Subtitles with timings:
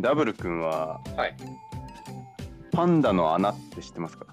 [0.00, 1.36] ダブル君ははい。
[2.72, 4.26] パンダの穴って知ってますか？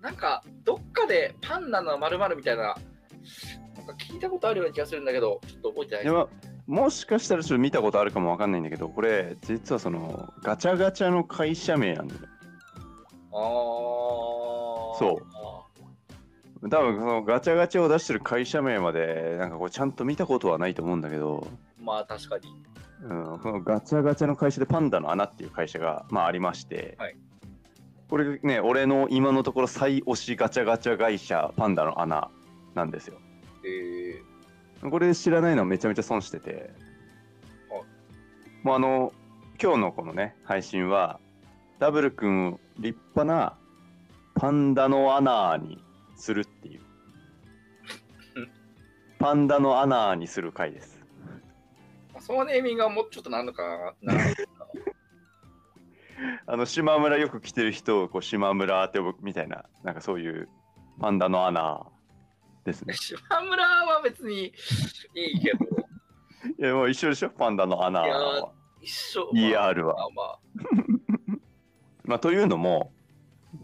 [0.00, 6.14] なんか、どっかでパンダの〇〇みたいな、なんか聞いたことあるような気がするんだけど、ちょっと覚えてないです。
[6.66, 12.20] もしかしたらちょっと見たことあるかもわかんないんだけどこれ実はそのガチャガチャの会社名なんだよ
[13.32, 14.98] あー。
[14.98, 15.20] そ
[16.62, 21.48] う多分そのガチャガチャを出してる会社名までなんかこうちゃんと見たことはないと思うんだけど、
[21.80, 22.44] まあ、確かに。
[23.02, 27.16] うん、ガチャガチャの会社でパンダの穴っていう会社が、まあ、ありまして、はい。
[28.08, 32.30] これね俺の今のところ最推しガチャガチャ会社パンダの穴
[32.74, 33.16] なんですよ。
[33.64, 34.22] え
[34.88, 36.70] これ知らないのはめちゃめちゃ損してて。
[37.70, 37.82] はい。
[38.62, 39.12] もうあの
[39.60, 41.18] 今日のこのね配信は
[41.78, 43.56] ダブル君を立派な
[44.34, 45.82] パンダの穴に
[46.16, 46.80] するっていう。
[48.36, 48.50] う ん
[49.18, 51.00] パンダの穴にする回です。
[51.00, 51.01] ー、
[52.22, 54.14] そのネーミングはもうちょっとなんのかな。
[54.14, 54.20] な
[56.46, 60.48] あの島村よく来てる人をこう島村って呼ぶみたいななんかそういう
[61.00, 61.84] パンダの穴
[62.64, 62.94] ですね。
[62.96, 64.52] 島村は別にい
[65.38, 65.58] いけど、
[66.58, 67.30] いやもう一緒でしょ？
[67.30, 69.28] パンダの穴いやは一緒。
[69.34, 69.94] ER は。
[69.96, 70.38] まあまあ、
[72.04, 72.92] まあ、というのも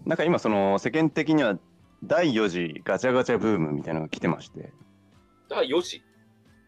[0.04, 1.56] なんか今その世間的には
[2.02, 4.72] 第4次ガチャガチャブームみたいなのが来てまして。
[5.48, 6.02] だから4時。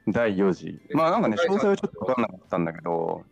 [0.08, 3.24] 第4次まあなんかね詳細はちょっと分かんなかったんだけど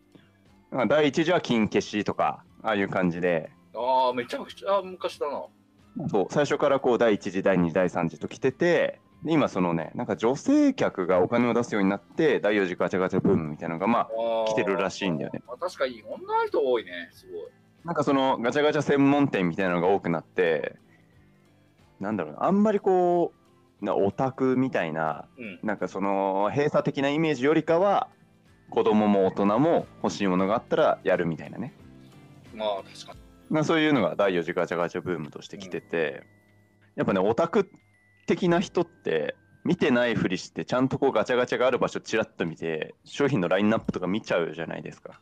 [0.71, 5.45] なんか第1次は金消しとかああいう感じでああ、めちゃくちゃ昔だな。
[6.09, 14.09] そう最初からこう第1次第2次第3次と来ててで今そのねなんか女性客がお金を出すようになって第4次ガチャガチャブームみたいなのがまあ
[14.49, 15.43] 来来てるらしいんだよね。
[15.47, 17.43] まあ、確かに女の人多いね、すごい。
[17.85, 20.77] なんかそのガチャガチャ専門店みたいなのが多くなって
[22.01, 23.38] なんだろうなあんまりこう
[23.81, 25.61] なオタクみたいなうん。
[25.63, 28.09] なんかその閉鎖的なイメージよりかは
[28.71, 31.75] 子供も大人も欲しいものがあったらやるみたいなね
[32.55, 33.19] まあ、確かに。
[33.51, 36.23] まあそういうのが第4次ガチャガチャブームとして来てて、
[36.97, 37.71] やっぱねオタク
[38.27, 45.21] 的な人って見てないふりしてちゃんとこうガチャガチャがある場所ちらっと見て商品のラインナップとか見ちゃうじゃないですか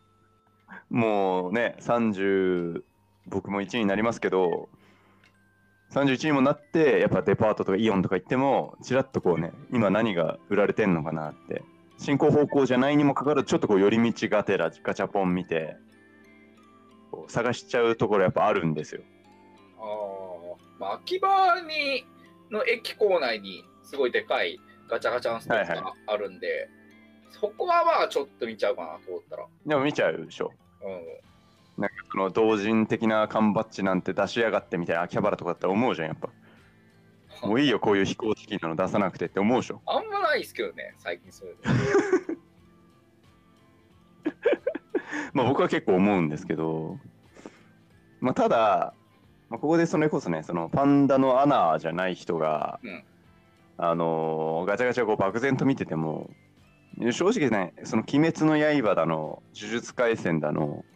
[0.90, 2.82] もうね30
[3.26, 4.68] 僕も1位になりますけど
[5.92, 11.62] 31にもなってやっぱデパートとかイオンとか行ってもちらっとこうね今何が売られてんのかなって
[11.98, 15.76] 進行方向じゃないにもかかわらずちょっとこう寄り道がてらガチャポン見て
[17.10, 19.02] こう探しちゃうところやっぱあるんですよ。
[19.78, 22.04] ああ、まあ、秋葉に
[22.50, 24.58] の駅構内にすごいでかい
[24.88, 26.68] ガチャガチャのスペースはいがあるんで、
[27.30, 29.46] そこはまあちょっと見ちゃうかなと思ったら。
[29.66, 30.52] でも見ちゃうでしょ。
[30.82, 31.25] うん。
[31.78, 36.30] なんかその同人的な缶バッジなんて出しやがってみたいな秋葉原とかだったら思うじゃんやっぱ。
[37.42, 39.82] もういいよこういう非公式なの出さなくてって思うでしょ。
[39.84, 41.62] あんまないですけどね、最近そういうの。
[45.34, 46.98] まあ僕は結構思うんですけど、
[48.20, 48.94] まあただ、
[49.50, 53.04] まあ、ここでそれこそねそのパンダの穴じゃない人が、うん
[53.78, 56.30] あのーガチャガチャこう漠然と見てても
[57.12, 60.95] 正直ねその「鬼滅の刃」だの「呪術廻戦」だの、うん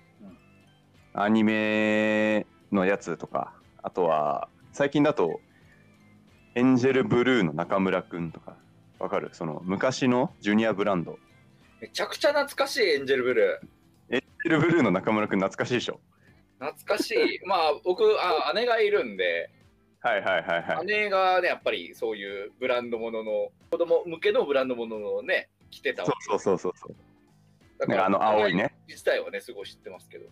[1.12, 5.40] アニメのやつとかあとは最近だと
[6.54, 8.56] 「エンジェルブルー」の中村くんとか
[8.98, 9.30] わかる？
[9.32, 11.18] その昔のジュニアブランド
[11.80, 14.14] めちゃくちゃ懐かしいエンジェルブルー。
[14.16, 15.98] エンジェルブルーの中村くん懐かしいでしょ？
[16.58, 17.40] 懐かしい。
[17.46, 19.50] まあ僕あ、姉がいるんで、
[20.00, 26.94] はいはいはいはい姉がね、やっぱりそういうブランドものの、子供向けのブランドもののね、着てたわけそうそうそうそう
[27.78, 28.54] だかあの青い。
[28.54, 30.26] ね自体はね、すごい知ってますけど。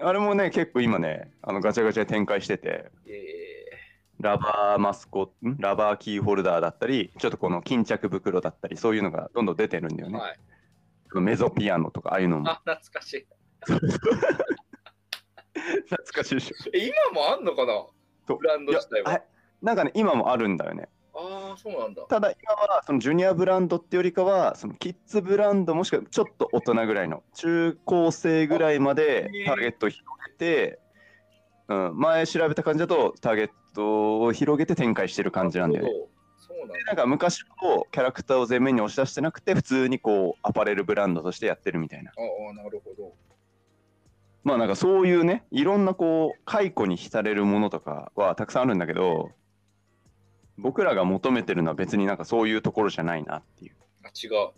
[0.00, 3.64] あれもね結構今ねあのガチャガチャで展開しててえ
[4.20, 5.56] ラバーマスコん？
[5.58, 10.38] ラバーキーホルダーだったりちょっとこの巾着袋だったりそういうのがどんどん出てるんだよね、ーはい。
[11.20, 12.50] メゾピアノとかああいうのも。
[12.50, 13.26] あ、懐かしい。
[13.64, 13.88] 懐
[16.12, 16.56] かしいでしょ。
[16.74, 17.86] え、今もあんのかな？
[18.36, 19.22] ブランド自体は。
[19.62, 20.88] なんかね今もあるんだよね
[21.18, 22.02] ああ、そうなんだ。
[22.02, 30.78] ただ今はそのジュニアブランドってよりかはそのキッズブランドもしくはちょっと大人ぐらいの中高生ぐらいまでターゲットを広げて、
[31.66, 35.90] うん、前調べた感じだとターゲットを広げて展開してる感じなんだよね。
[36.38, 36.74] そうなんだ。
[36.86, 42.12] なんか昔のキャラクターを前面に押し出してなくて普通にこうアパレルブランドとしてやってるみたいな。
[42.12, 42.14] あ
[42.50, 43.12] あ、なるほど。
[44.44, 49.32] まあなんかそういうねいろんなこう解雇に浸れるものとかはたくさんあるんだけど
[50.58, 53.76] 僕らが求めてるのは別になんかそういうところじゃないなっていう。
[54.04, 54.50] あ、違う。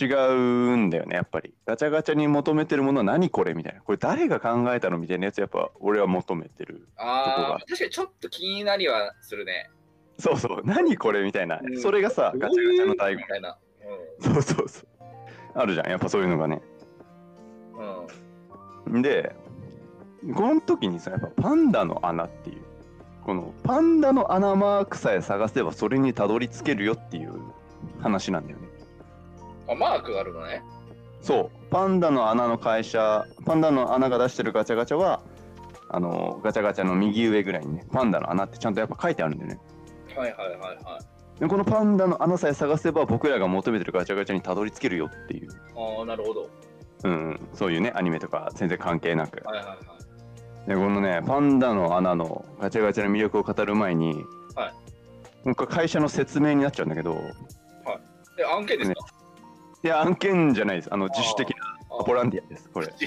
[0.00, 9.68] 違うんだよねやっぱりガチャガチャに求めてるものは何これみたいなこれ誰が考えたのみたいなやつやっぱ俺は求めてるあどこあが、確かにちょっと気になりはするね。
[10.18, 13.58] そうそう何これみたいな、うんそれがさガチャガチャの醍醐みたいな。
[14.20, 14.86] 味そうそうそう
[15.54, 16.62] あるじゃんやっぱそういうのがね
[18.88, 18.94] うん。
[18.94, 19.02] うん。
[19.02, 19.34] で、
[20.34, 22.62] この時にさ、やっぱパンダの穴っていう、
[23.24, 27.32] このパンダの穴マークさえ探せばそれにたどり着けるよっていう
[28.00, 28.68] 話なんだよね。
[29.68, 30.62] あ、マークがあるのね。
[31.20, 35.20] そう、パンダの穴の会社、パンダの穴が出してるガチャガチャは、
[35.88, 39.60] あのガチャガチャの右上ぐらいにね、パンダの穴ってちゃんとやっぱ書いてあるんだよね。
[40.16, 40.98] はいはいはいは
[41.38, 41.40] い。
[41.40, 46.50] でこのパンダの穴さえ探せば僕らが求めてるガチャガチャにたどり着けるよっていう、ああ、なるほど。
[47.04, 49.44] うん、そういうね、アニメとか全然関係なく。
[49.46, 49.78] はいはいはい。
[50.66, 54.24] で、このね、パンダの穴のガチャガチャの魅力を語る前に、
[54.54, 54.74] はい
[55.44, 57.16] もうこれ会社の説明になっちゃうんだけど、
[58.38, 59.06] え、案件ですか、
[59.82, 60.88] いや、案件じゃないです。
[60.92, 61.56] あの、自主的な
[61.98, 62.86] あボランティアです、これ。
[62.86, 62.96] はい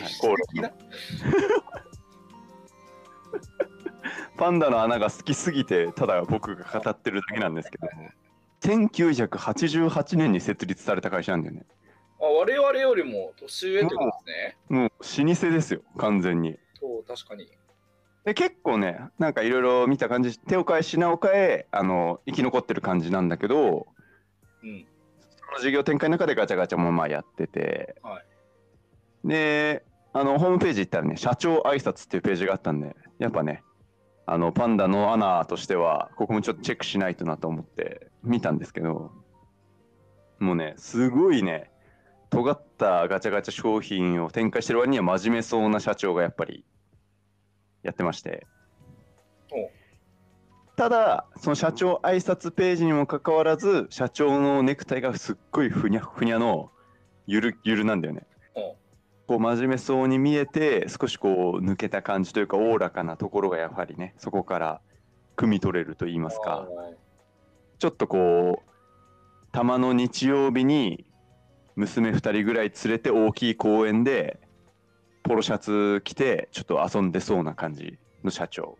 [4.38, 8.10] パンダの穴が好きすぎて、ただ僕が語ってるだけなんですけども、
[8.62, 11.66] 1988年に設立された会社なんだよね。
[12.20, 14.58] あ我々よりも年上ってことですね。
[14.68, 14.94] もう老
[15.34, 16.60] 舗ですよ、完全に。
[16.86, 17.50] そう、確かに。
[18.24, 23.88] で結構ね、なんかいろいろ見た感じ、手を変え品を変え、あの生き残ってる感じなんだけど、
[24.64, 24.86] うん。
[25.36, 28.26] その事業展開の中でガチャガチャもまあやってて、はい
[29.26, 29.84] で、
[30.14, 33.64] あのホームページ行ったらね、社長挨拶っていうページがあったんで、やっぱね、
[34.28, 39.12] あのパンダのアナとしては、ここもちょっとチェックしないとなと思って見たんですけど、
[40.40, 41.72] もうね、すごいね、
[42.30, 46.66] 尖ったガチャガチャ商品を展開してる割には真面目そうな社長がやっぱり
[47.86, 48.46] やってまして。
[50.76, 56.72] ただ、その社長挨拶ページにもかかわらず、社長のネクタイがすっごいふにゃふにゃの
[57.28, 58.28] ゆるゆるなんだよね。
[59.28, 64.82] こう真面目そうに見えて少しこう抜けた感じというかおおらかなところがやはりねそこから
[65.36, 66.68] 汲み取れると言いますか
[67.80, 68.70] ちょっとこう
[69.52, 71.06] たまの日曜日に
[71.76, 74.40] 娘2人ぐらい連れて大きい公園で
[75.26, 78.78] ポロシャツ着てちょっと遊んでそうな感じの社長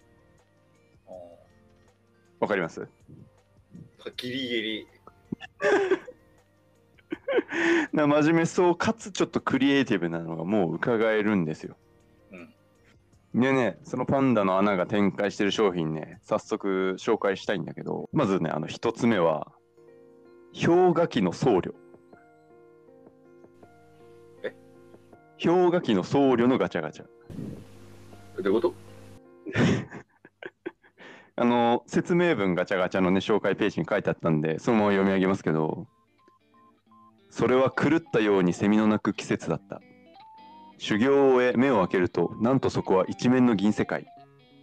[2.40, 2.88] わかります？
[4.18, 4.88] ギリギリ。
[7.94, 11.76] な真面目そうかつちょっとクリエイティブなのがもう伺えるんですよ
[12.32, 13.42] うん。
[13.42, 19.52] でね、そのパンダの穴が展開してる商品ね、早速紹介したいんだけど、まずね、あの一つ目は、
[20.54, 21.74] 氷河期の僧侶。
[25.44, 27.06] 氷河期の僧侶のガチャガチャ。
[27.06, 27.10] ど
[28.38, 28.74] ういうこと？
[31.38, 35.88] あの、説明文ガチャガチャのね、紹介ページに書いてあったんで、そのまま読み上げますけど、
[37.30, 39.82] それは狂ったようにセミの鳴く季節だった。
[40.78, 44.06] 修行を終え目を開けると、なんとそこは一面の銀世界。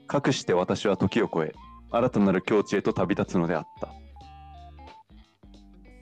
[0.06, 1.52] かくして私は時を超え、
[1.90, 3.88] 新たなる境地へと旅立つのであった。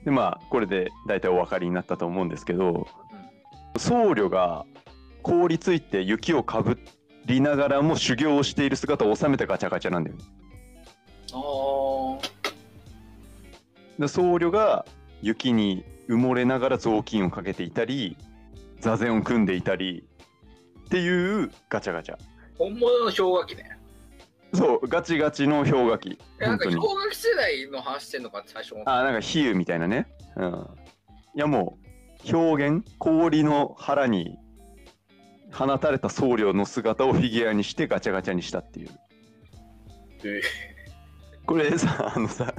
[0.05, 2.87] で、まあ、これで大体お分かりになったと思うんですけど、
[3.81, 4.63] 僧侶が
[5.23, 6.77] 凍りついて雪をかぶ
[7.25, 10.17] りながらも修行をしている姿を収めたガチャガチャなんだよ
[14.07, 14.85] 僧侶が
[15.23, 18.17] 雪に埋もれながら雑巾をかけていたり
[18.79, 20.03] 座禅を組んでいたり
[20.85, 22.17] っていうガチャガチャ。
[22.57, 23.77] 本物の氷河期ね。
[24.53, 26.19] そうガチガチの氷河期。
[26.39, 28.75] えなんか氷河期世代の話してんのか最初。
[28.85, 30.07] あなんか比喩みたいなね。
[30.35, 30.67] うん。
[31.35, 31.80] いやもう
[32.31, 34.37] 表現氷の腹に
[35.51, 38.89] 放たれた僧侶の姿をフィギュアにしてガチャガチャにしたっていう。
[40.23, 40.41] え
[41.45, 42.53] これさあのさ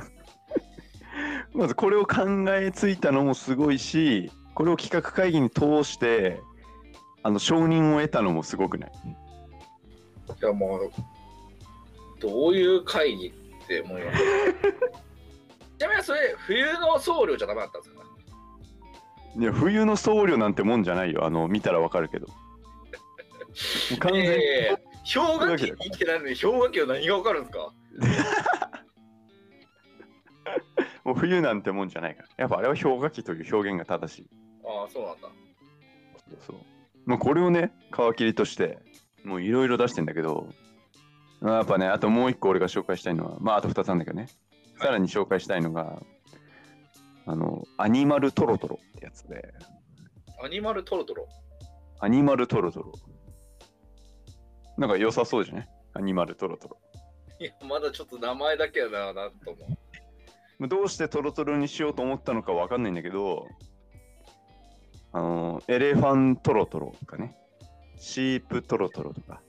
[1.54, 6.40] まずこれを考えついたのもすごいしこれを企画会議に通して
[7.22, 8.90] あの承認を得たのもすごくない？
[8.90, 10.90] いやもう、
[12.20, 14.18] どういう会議って思います？
[15.78, 18.01] ちなみにそれ、冬の僧侶じゃダメだったんですか？
[19.38, 21.24] いや冬の僧侶なんてもんじゃないよ。
[21.24, 22.26] あの見たらわかるけど。
[22.28, 22.34] も
[23.96, 24.78] う完全に、いやいやいや
[25.14, 27.72] 氷河期に生きてないのに氷河期は何がわかるんですか？
[31.04, 32.28] もう冬なんてもんじゃないから。
[32.36, 34.28] やっぱあれは氷河期という表現が正しい。
[34.64, 35.28] ああ、そうなんだ。
[36.30, 36.56] そうそう。
[37.06, 38.78] まあこれをね皮切りとして
[39.24, 40.48] もういろいろ出してんだけど。
[41.40, 44.28] まあやっぱねあともう一個俺が紹介したいのはまああと二つなんだけどね。
[44.78, 46.00] さらに紹介したいのが
[47.26, 49.54] あのアニマルトロトロってやつで
[50.42, 51.28] アニマルトロトロ。
[52.00, 52.92] アニマルトロトロ
[54.76, 55.68] なんか良さそうじゃない？
[55.94, 56.76] アニマルトロトロ
[57.38, 59.56] いや、まだちょっと名前だけやな、なんとも。
[60.58, 63.46] まあどうしてトロトロにしようと思ったのかわかんないんだけど
[65.12, 67.36] あのエレファントロトロとかね
[67.98, 69.40] シープトロトロとか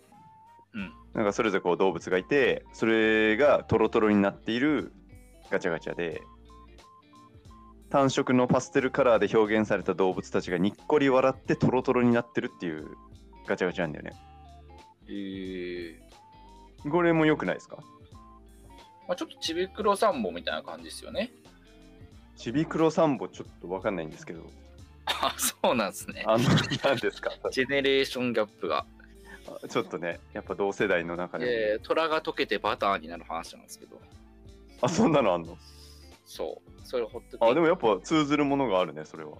[0.73, 0.91] うん。
[1.13, 4.91] なんかそれぞれこう動物がいて、それがトロトロになっている
[5.51, 6.21] ガチャガチャで、
[7.93, 12.87] 単色のパステルカラーで表現された動物たちがにっこり笑ってトロトロになってるっていう
[13.47, 14.13] ガチャガチャなんだよね。
[15.07, 16.03] えー
[16.89, 17.77] これも良くないですか？
[19.07, 21.31] まあ、ちょっとちびくろサンボみたいな感じですよね。
[22.35, 24.41] ちびくろサンボちょっとわかんないんですけど、
[25.05, 26.25] あ、そうなんですね。
[26.27, 26.43] あの、
[26.83, 27.29] 何ですか？
[27.51, 28.85] ジェネレーションギャップが。
[29.63, 34.01] あちょっとね、やっぱ同世代の中でも、えー、虎が溶けてバターになる話なんですけど。
[34.81, 35.57] あ、そんなのあんの？
[36.25, 36.71] そう。
[36.85, 39.37] それほっとあ、でもやっぱ通ずるものがあるね、それは。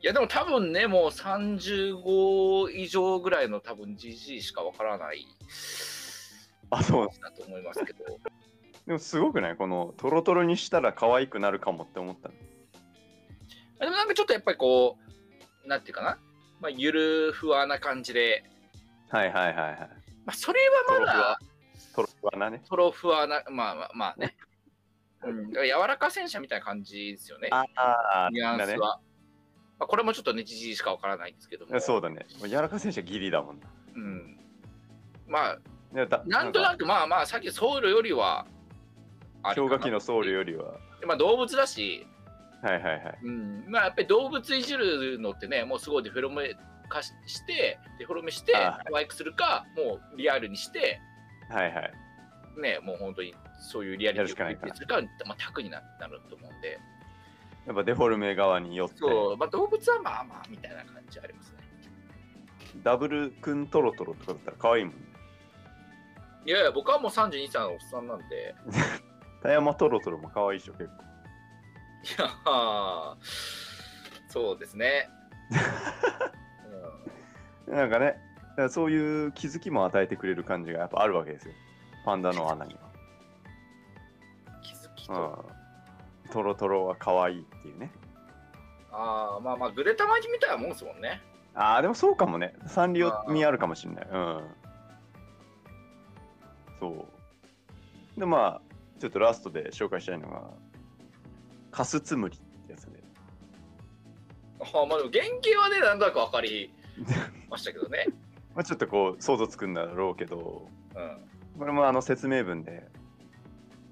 [0.00, 5.24] いやでも多分ね、もう35以上ぐらいの多分 GG しかわからない
[6.70, 7.08] あ、そう。
[7.20, 8.04] だと思いますけど。
[8.86, 9.56] でもすごくない？
[9.56, 12.34] このトロトロにしたら可愛くなるかもって思ったの。
[13.78, 14.98] でもなんかちょっとやっぱりこ
[15.64, 16.18] う、なんていうかな、
[16.60, 18.42] まあ、ゆるふわな感じで、
[19.08, 19.78] はいはいはいはい。
[20.24, 21.38] まあ、それはまだ
[21.94, 22.62] トロふわなね。
[22.68, 24.36] トロふわな、まあまあまあね。
[25.24, 27.48] うん、だから柔らか戦車みたいな感じですよね。
[27.50, 27.64] あ
[28.26, 28.66] あ、ニュアンスは。
[28.66, 28.76] ね。
[28.78, 28.98] ま
[29.80, 31.80] あ、これもちょっとね、じじいしかわからないんですけども。
[31.80, 32.26] そうだね。
[32.40, 33.66] 柔らか戦車ギリだもんな。
[33.94, 34.38] うん。
[35.26, 35.58] まあ、
[36.26, 38.46] なんとなく、くまあまあ、さっきソウルよりは、
[39.42, 40.74] 氷河期のソウルよりは。
[41.06, 42.06] まあ動物だし、
[42.62, 43.18] はいはいはい。
[43.24, 46.54] うん、まあやっぱり動物いじるのってね、もうすごいデフォルメ
[46.88, 51.00] 化しして、デフォルメしてあ可愛くするか、もうリアルにして、
[51.50, 51.92] はいはい。
[52.60, 56.78] ね、もう本当にそういうリアリティやるしかないかするか、まあ、タクにななると思うんで、
[57.66, 61.58] やっぱデフォルメ側によって、そう、まあ、動物はまあまあみたいな感じありますね。
[62.82, 65.00] ダブルくんトロトロとかだったら可愛いもんね。
[66.44, 68.54] いやいや、僕はもう32歳のおっさんなんで、
[69.42, 71.12] 田山トロトロも可愛いでしょ、結構。
[72.02, 73.16] いやー
[74.28, 75.08] そうですね。
[77.68, 78.12] なんかね、だ
[78.56, 81.54] からそういう気づきも与えてくれる感じがやっぱあるわけですよ。
[82.04, 85.12] パンダの穴にうん、気づきと。
[85.12, 85.44] は。
[86.24, 86.32] うん。
[86.32, 87.90] トロトロは可愛いっていうね。
[88.90, 91.20] ああ、まあまあ、グレタマジみたいなもんですもんね。
[91.54, 92.54] ああ、でもそうかもね。
[92.66, 94.08] サンリオ味あるかもしれない。
[94.10, 94.40] うん。
[96.80, 97.06] そ
[98.16, 98.20] う。
[98.20, 100.42] で、まあ、ちょっとラストで紹介したいのが、
[101.70, 103.02] カスツムリってやつで。
[104.60, 106.72] あーまあでも原型はね、なんとなく分かり
[107.50, 108.06] ましたけどね。
[108.54, 111.31] まあ、ちょっとこう、想像つくんだろうけど、うん。
[111.58, 112.88] これもあの説明文で、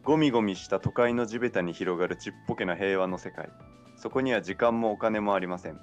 [0.03, 3.51] ゴミゴミした都会の地べたに広がるちっぽけな平和の世界。
[3.97, 5.79] そこには時間もお金もありません。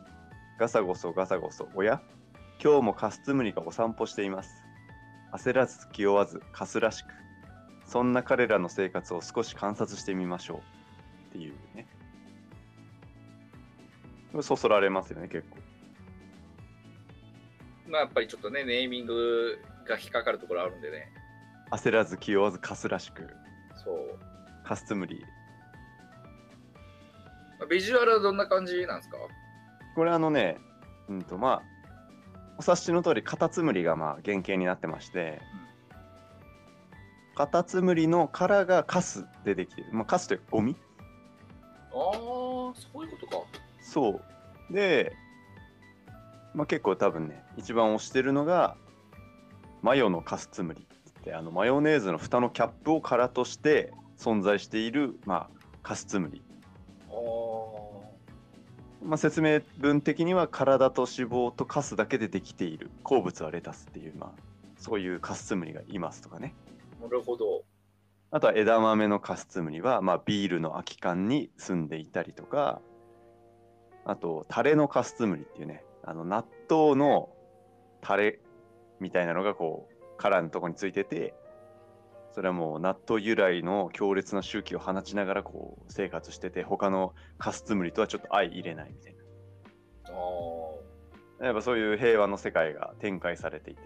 [0.59, 1.69] ガサゴソガサゴソ。
[1.75, 2.01] おや？
[2.61, 4.49] 今日もカスツムリがお散歩しています。
[5.31, 7.07] 焦らず気負わず、カスらしく。
[7.85, 10.57] そんな彼らの生活を少し観察してみましょう。
[11.29, 11.87] っていうね。
[14.41, 15.57] そそられますよね、結構。
[17.87, 21.11] まあやっぱりちょっとね、ネーミングが引っかかるところあるんでね。
[21.71, 23.29] 焦らず気負わず、カスらしく。
[23.83, 24.19] そう。
[24.63, 25.23] カスツムリ。
[27.59, 29.17] まあビジュアルはどんな感じなんですか？
[29.95, 30.57] これあのね、
[31.09, 31.63] うんとまあ、
[32.57, 35.41] お察しの通り、カタツムリがまあ原型になってまして、
[37.35, 39.87] カタツムリの殻がカスでできてる。
[39.91, 40.75] まあ、カスというかゴミ
[41.93, 43.43] ああ、そういうことか。
[43.79, 44.21] そ
[44.69, 44.73] う。
[44.73, 45.15] で、
[46.53, 48.75] まあ、結構多分ね、一番推してるのが、
[49.83, 50.87] マヨのカスツムリ
[51.27, 56.41] って、あのマヨネーズの蓋のキャップを殻として存在している、まあ、カスツムリ。
[57.09, 57.97] ああ。
[59.03, 64.41] まあ、説明文的には体と脂肪とカスだけでできている鉱物はレタスっていう、まあ、
[64.79, 66.55] そういうカスツムリがいますとかね
[67.01, 67.63] なるほど。
[68.31, 72.81] あとは枝豆のカスツムリは、まあ、ビールの空き缶に住んでいたりとか
[74.03, 77.29] あとタレのカスツムリっていうねあの納豆の
[78.01, 78.39] タレ
[78.99, 81.33] みたいなのがこう殻のとこについてて
[82.33, 89.19] それはもう納豆由来の強烈な周期を放ちながらこう生活してて他のカスツムリとはちょっと相入れないみたいな
[90.09, 91.45] ああ。
[91.45, 93.81] やっぱそういう平和の世界が展開されていて、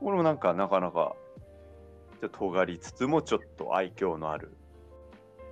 [0.00, 1.14] これもなんかなかなか、
[2.20, 4.52] ちょっと尖りつつもちょっと愛嬌のある。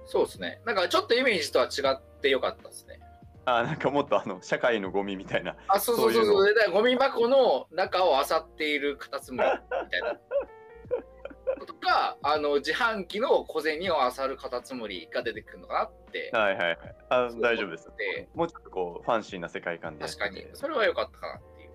[0.06, 0.60] そうですね。
[0.66, 2.98] なんかちょっとイメージとは違ってよかったですね。
[3.44, 5.56] あ、なんかもっとあの、社会のゴミみたいな。
[5.68, 6.54] あ、そうそうそうそうそう。
[6.54, 10.18] でゴミ箱の中を漁っているカタツムリみたいな。
[11.66, 16.30] とか、あの自販機の小銭を漁るカタツムリが出てくるのかなって。
[16.32, 16.78] はいはいはい。
[17.10, 18.28] あ大丈夫ですで。
[18.34, 20.46] もうちょっとこう、ファンシーな世界観で確かに。
[20.54, 21.70] それは良かったかなっていう。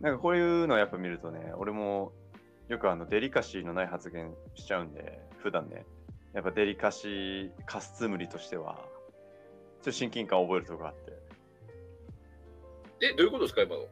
[0.00, 2.12] なんかこういうのやっぱ見るとね、俺も
[2.68, 5.86] よくあの、デリカシーのない発言しちゃうんで、普段ね、
[6.34, 8.84] やっぱデリカシーカスツムリとしては、
[9.76, 11.12] ちょっと親近感を覚えるとこがあって。
[13.02, 13.86] え、どういうことですか、今の？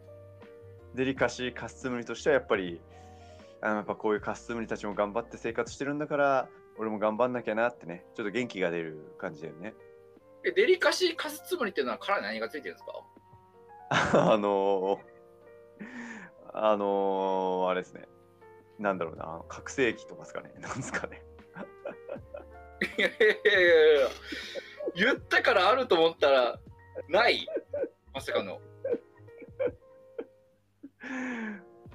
[0.94, 2.80] デリカシーカスツムリとしてはやっぱり
[3.60, 6.48] あのやっぱこういうカスツムリたちも頑張って生活してるんだから
[6.78, 9.74] 俺も頑張んなきゃなってねちょっと元気が出る感じだよね
[10.44, 14.30] え、デリカシーカタツムリっていうのは殻に何がついてるんですか？
[14.32, 15.00] あの
[16.52, 18.06] あのー、あれですね。
[18.78, 20.52] なんだろうな、覚醒器とかですかね。
[20.60, 21.22] なんですかね。
[22.98, 23.60] いやいやいや
[23.98, 24.08] いや
[24.94, 26.58] 言ったからあると思ったら、
[27.08, 27.46] ない
[28.12, 28.60] まさかの。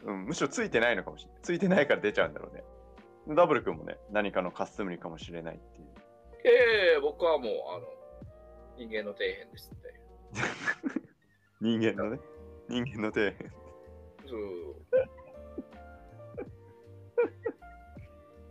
[0.04, 1.40] うん、むしろついてないのかもしれない。
[1.42, 2.64] ついてないから出ちゃうんだろうね。
[3.36, 5.88] ダブル君もね、何かのカス無理かもしれないっていう。
[6.44, 7.86] ええ僕はもう、あの、
[8.78, 9.94] 人間の底辺ですって。
[11.62, 12.20] 人間のね、
[12.70, 13.50] 人間の底辺。
[14.28, 14.76] そう。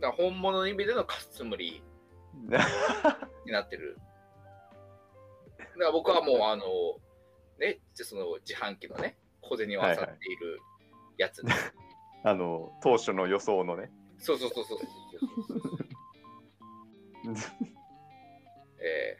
[0.01, 1.83] だ本物の意味でのカスムリ
[3.45, 3.97] になってる。
[5.79, 6.65] だから僕はもう、あの、
[7.57, 10.59] ね、その自販機のね、小銭を漁っている
[11.17, 11.73] やつです。
[12.23, 13.89] あの、当初の予想のね。
[14.17, 14.87] そうそうそうそうそう
[17.37, 17.67] そう。
[18.81, 19.17] え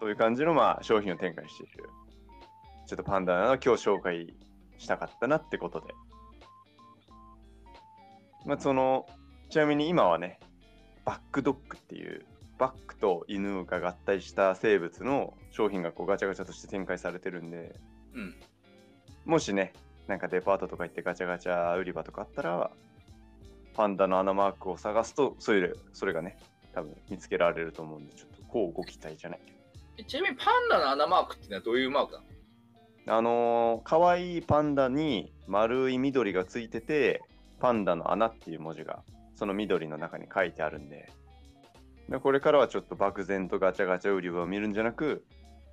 [0.00, 1.88] そういう感じの、まあ、商品を展開している。
[2.86, 4.34] ちょっとパンダの今日紹介
[4.76, 5.94] したかったなってことで。
[8.44, 9.06] まあ、その、
[9.48, 10.40] ちなみに今はね、
[11.06, 12.26] バックドッグっていう、
[12.58, 18.34] バックと犬が合体した生物の商品がこうガチャガチャとして展開されてるんで、ーうん。
[19.24, 19.72] もしね、
[20.08, 22.72] なんかデパートとか行ってガチャガチャ売り場とかあったら、
[23.74, 26.38] パンダの穴マークを探すと、それそれがね、
[26.72, 29.58] 多分見つけられると思うんで、ちょっとこうご期待じゃないけど。
[29.98, 32.24] えちなみにパンダの穴マークっていうのはどういうマークなの？
[33.16, 37.22] あのー、可愛いパンダに丸い緑がついてて、
[37.60, 39.04] パンダの穴っていう文字が
[39.36, 41.08] その緑の中に書いてあるんで、
[42.08, 45.24] でこれからはちょっと漠然とガチャガチャ売り場を見るんじゃなく、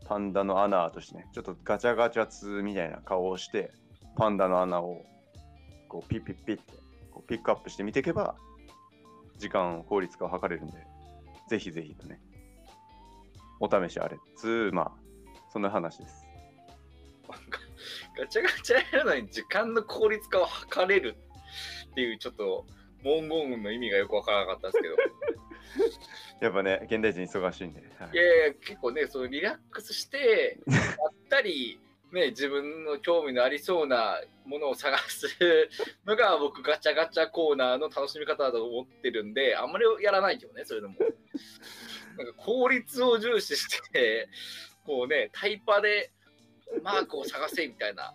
[0.06, 3.72] パンダの穴としてね、ちょっとガチャガチャツみたいな顔をして、
[4.16, 5.06] パンダの穴を
[5.88, 6.74] こうピッピッピッって
[7.12, 8.36] こうピックアップして見ていけば、
[9.38, 10.74] 時間効率化を図れるんで、
[11.50, 12.20] ぜひぜひとね、
[13.60, 14.92] お試しあれっつう、まあ、
[15.52, 16.26] そんな話です。
[18.18, 21.16] ガチャガチャやるのに時間の効率化を図れる
[21.92, 22.66] っていうちょっと
[23.04, 24.96] 文言の意味がよくわからなかったんですけど
[26.42, 27.82] やっぱね、現代人忙しいんで。
[28.00, 28.10] はい。
[28.14, 31.80] いやいや結構ねそのリラックスして やったり
[32.12, 35.28] ね自分の興味のありそうなものを探す
[36.06, 40.96] のが 僕ガチャガチャコーナーの楽しみ方だと思ってるんであんまりやらないけどねそれでも。
[42.18, 44.28] なんか効率を重視して
[44.86, 46.12] こうねタイパで
[46.84, 48.14] マークを探せみたいな。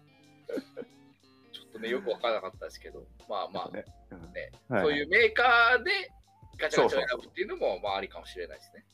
[1.53, 3.07] ちょっとねよくわからなかったですけど。
[3.29, 3.71] まあまあ。
[3.71, 3.85] ね。
[4.11, 4.33] うん。
[4.33, 4.83] ねはい。
[4.83, 6.11] そういうメーカーで
[6.59, 8.85] ガチャガチャを選ぶっていうのもまあありかもしれないですね。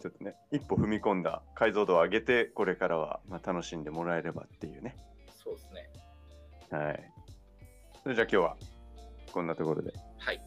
[0.00, 4.96] ちょっとね、一歩踏み込んだ解像度を上げて、これからはまあ楽しんでもらえればっていうね。
[5.42, 5.90] そうですね。
[6.70, 7.12] はい。
[8.02, 8.56] それじゃあ今日は
[9.32, 10.40] こんなところではい。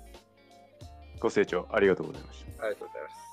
[1.20, 2.66] ご清聴ありがとうございました。
[2.66, 3.27] ありがとうございます。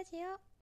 [0.00, 0.49] B 型ラジオ